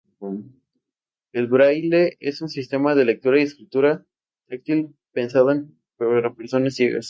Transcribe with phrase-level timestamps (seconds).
[1.31, 4.03] El braille es un sistema de lectura y escritura
[4.47, 5.53] táctil pensado
[5.95, 6.99] para personas ciegas.